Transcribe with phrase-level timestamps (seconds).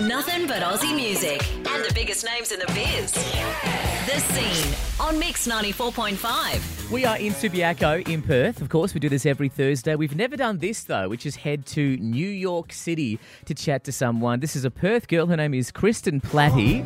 [0.00, 3.12] Nothing but Aussie music and the biggest names in the biz.
[3.12, 6.90] The Scene on Mix 94.5.
[6.90, 8.60] We are in Subiaco in Perth.
[8.60, 9.94] Of course, we do this every Thursday.
[9.94, 13.92] We've never done this, though, which is head to New York City to chat to
[13.92, 14.40] someone.
[14.40, 15.28] This is a Perth girl.
[15.28, 16.82] Her name is Kristen Plati.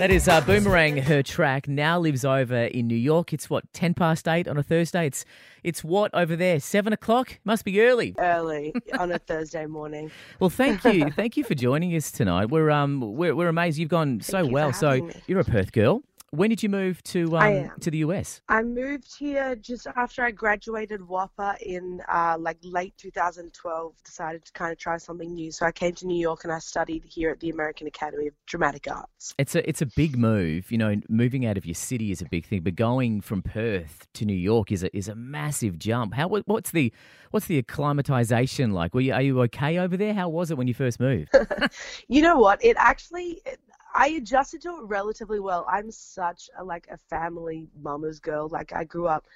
[0.00, 3.34] That is uh, Boomerang, her track, now lives over in New York.
[3.34, 5.04] It's what, 10 past 8 on a Thursday?
[5.04, 5.26] It's
[5.62, 6.58] it's what over there?
[6.58, 7.38] 7 o'clock?
[7.44, 8.14] Must be early.
[8.16, 10.10] early on a Thursday morning.
[10.38, 11.10] Well, thank you.
[11.10, 12.46] thank you for joining us tonight.
[12.46, 13.76] We're, um, we're, we're amazed.
[13.76, 14.72] You've gone so well.
[14.72, 15.12] So me.
[15.26, 16.02] you're a Perth girl.
[16.32, 18.40] When did you move to um, to the US?
[18.48, 23.94] I moved here just after I graduated WAAPA in uh, like late 2012.
[24.04, 26.60] Decided to kind of try something new, so I came to New York and I
[26.60, 29.34] studied here at the American Academy of Dramatic Arts.
[29.38, 30.70] It's a it's a big move.
[30.70, 34.06] You know, moving out of your city is a big thing, but going from Perth
[34.14, 36.14] to New York is a is a massive jump.
[36.14, 36.92] How what's the
[37.32, 38.94] what's the acclimatization like?
[38.94, 40.14] Were you are you okay over there?
[40.14, 41.30] How was it when you first moved?
[42.08, 42.64] You know what?
[42.64, 43.42] It actually,
[43.94, 45.66] I adjusted to it relatively well.
[45.68, 48.48] I'm such a like a family mama's girl.
[48.48, 49.26] Like I grew up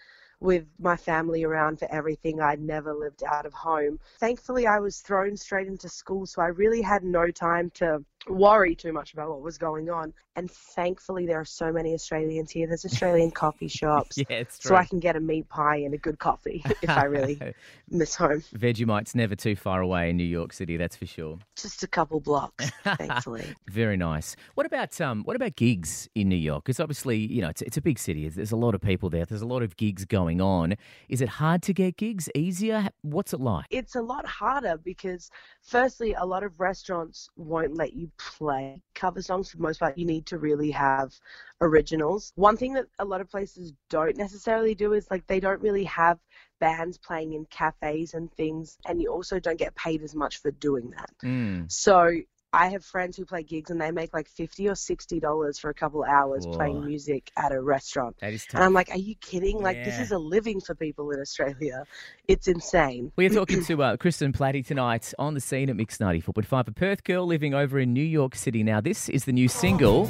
[0.41, 2.41] with my family around for everything.
[2.41, 3.99] I'd never lived out of home.
[4.19, 8.75] Thankfully, I was thrown straight into school, so I really had no time to worry
[8.75, 10.13] too much about what was going on.
[10.37, 12.67] And thankfully, there are so many Australians here.
[12.67, 14.19] There's Australian coffee shops.
[14.19, 14.71] yeah, it's true.
[14.71, 17.41] So I can get a meat pie and a good coffee if I really
[17.91, 18.43] miss home.
[18.55, 21.39] Vegemite's never too far away in New York City, that's for sure.
[21.57, 23.45] Just a couple blocks, thankfully.
[23.71, 24.35] Very nice.
[24.55, 26.65] What about um what about gigs in New York?
[26.65, 28.29] Because obviously, you know, it's it's a big city.
[28.29, 29.25] There's a lot of people there.
[29.25, 30.75] There's a lot of gigs going on.
[31.09, 32.29] Is it hard to get gigs?
[32.35, 32.89] Easier?
[33.03, 33.67] What's it like?
[33.71, 35.31] it's a lot harder because
[35.63, 39.99] firstly a lot of restaurants won't let you play cover songs for the most part
[39.99, 41.13] you need to really have
[41.61, 45.61] originals one thing that a lot of places don't necessarily do is like they don't
[45.61, 46.19] really have
[46.61, 50.51] bands playing in cafes and things and you also don't get paid as much for
[50.53, 51.71] doing that Mm.
[51.71, 52.11] so
[52.55, 55.71] I have friends who play gigs and they make like fifty or sixty dollars for
[55.71, 56.53] a couple hours Whoa.
[56.53, 58.17] playing music at a restaurant.
[58.21, 58.55] That is tough.
[58.55, 59.61] And I'm like, are you kidding?
[59.61, 61.85] Like, this is a living for people in Australia.
[62.29, 63.11] It's insane.
[63.17, 66.69] We are talking to uh, Kristen Plati tonight on the scene at Mix 94.5.
[66.69, 68.81] A Perth girl living over in New York City now.
[68.81, 70.09] This is the new single.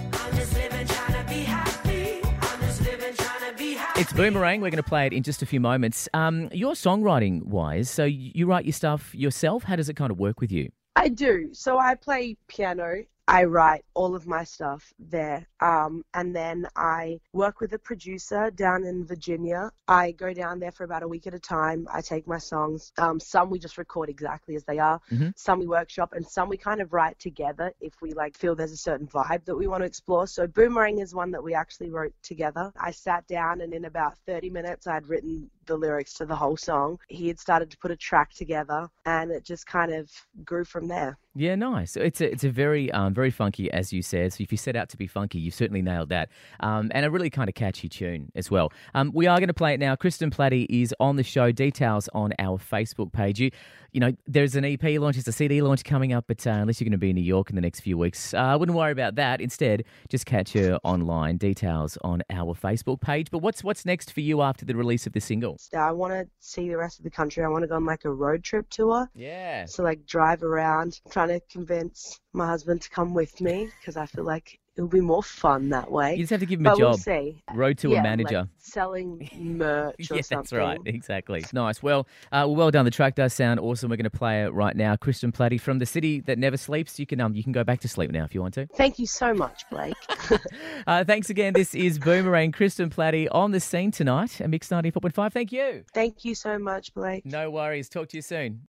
[3.97, 4.61] It's Boomerang.
[4.61, 6.09] We're going to play it in just a few moments.
[6.13, 9.65] Um, your songwriting wise, so you write your stuff yourself.
[9.65, 10.71] How does it kind of work with you?
[11.05, 11.51] I do.
[11.53, 13.05] So I play piano.
[13.27, 15.47] I write all of my stuff there.
[15.61, 19.71] Um, and then I work with a producer down in Virginia.
[19.89, 21.87] I go down there for about a week at a time.
[21.93, 22.93] I take my songs.
[22.99, 25.01] Um, some we just record exactly as they are.
[25.11, 25.33] Mhm.
[25.39, 28.73] Some we workshop and some we kind of write together if we like feel there's
[28.73, 30.27] a certain vibe that we want to explore.
[30.27, 32.73] So Boomerang is one that we actually wrote together.
[32.79, 36.57] I sat down and in about 30 minutes I'd written the lyrics to the whole
[36.57, 36.99] song.
[37.09, 40.11] He had started to put a track together and it just kind of
[40.45, 41.19] grew from there.
[41.37, 41.97] Yeah, nice.
[41.97, 44.33] It's a it's a very um, very funky, as you said.
[44.33, 46.29] So if you set out to be funky, you've certainly nailed that.
[46.61, 48.73] Um, and a really kind of catchy tune as well.
[48.95, 49.97] Um, we are going to play it now.
[49.97, 51.51] Kristen Plati is on the show.
[51.51, 53.41] Details on our Facebook page.
[53.41, 53.51] You,
[53.91, 56.81] you know, there's an EP launch, there's a CD launch coming up, but uh, unless
[56.81, 58.77] you're going to be in New York in the next few weeks, uh, I wouldn't
[58.77, 59.41] worry about that.
[59.41, 61.37] Instead, just catch her online.
[61.37, 63.31] Details on our Facebook page.
[63.31, 65.54] But what's what's next for you after the release of the single?
[65.59, 67.45] So I want to see the rest of the country.
[67.45, 69.09] I want to go on like a road trip tour.
[69.15, 69.67] Yeah.
[69.67, 74.07] So like drive around, trying to convince my husband to come with me because I
[74.07, 76.13] feel like it'll be more fun that way.
[76.13, 76.79] You just have to give him a job.
[76.79, 77.43] we'll see.
[77.55, 78.41] Road to yeah, a manager.
[78.41, 80.39] like selling merch or yeah, something.
[80.39, 80.79] that's right.
[80.85, 81.45] Exactly.
[81.53, 81.83] Nice.
[81.83, 82.85] Well, uh, well, done.
[82.85, 83.91] The track does sound awesome.
[83.91, 84.97] We're going to play it right now.
[84.97, 86.99] Kristen Plati from the city that never sleeps.
[86.99, 88.67] You can um, you can go back to sleep now if you want to.
[88.75, 89.95] Thank you so much, Blake.
[90.87, 91.53] Uh, thanks again.
[91.55, 92.53] This is Boomerang.
[92.53, 95.33] Kristen Plati on the scene tonight at Mix 94.5.
[95.33, 95.85] Thank you.
[95.95, 97.25] Thank you so much, Blake.
[97.25, 97.89] No worries.
[97.89, 98.61] Talk to you soon.